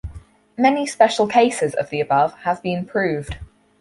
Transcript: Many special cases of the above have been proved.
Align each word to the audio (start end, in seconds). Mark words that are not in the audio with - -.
Many 0.57 0.87
special 0.87 1.27
cases 1.27 1.75
of 1.75 1.91
the 1.91 2.01
above 2.01 2.33
have 2.39 2.63
been 2.63 2.85
proved. 2.87 3.37